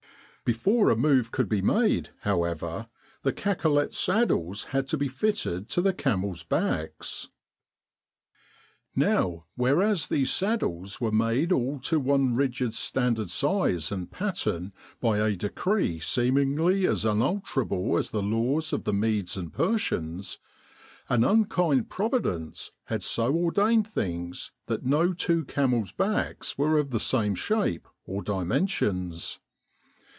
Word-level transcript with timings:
Before 0.43 0.89
a 0.89 0.97
move 0.97 1.31
could 1.31 1.47
be 1.47 1.61
made, 1.61 2.09
however, 2.21 2.89
the 3.21 3.31
cacolet 3.31 3.93
saddles 3.93 4.65
had 4.75 4.85
to 4.89 4.97
be 4.97 5.07
fitted 5.07 5.69
to 5.69 5.81
the 5.81 5.93
camels' 5.93 6.43
backs. 6.43 7.29
Now, 8.93 9.45
whereas 9.55 10.07
these 10.07 10.29
saddles 10.29 10.99
were 10.99 11.11
made 11.11 11.53
all 11.53 11.79
to 11.81 12.01
one 12.01 12.35
rigid 12.35 12.73
standard 12.73 13.29
size 13.29 13.93
and 13.93 14.11
pattern 14.11 14.73
by 14.99 15.19
a 15.19 15.37
decree 15.37 15.99
seemingly 15.99 16.85
as 16.85 17.05
unalterable 17.05 17.97
as 17.97 18.09
the 18.09 18.23
laws 18.23 18.73
of 18.73 18.83
the 18.83 18.91
Medes 18.93 19.37
and 19.37 19.53
Persians, 19.53 20.37
an 21.07 21.23
unkind 21.23 21.89
Providence 21.89 22.71
had 22.85 23.03
so 23.03 23.33
ordained 23.33 23.87
things 23.87 24.51
that 24.65 24.83
no 24.83 25.13
two 25.13 25.45
camels' 25.45 25.93
backs 25.93 26.57
were 26.57 26.77
of 26.77 26.89
the 26.89 26.99
same 26.99 27.35
shape 27.35 27.87
or 28.05 28.21
dimen 28.21 28.67
sions. 28.67 29.39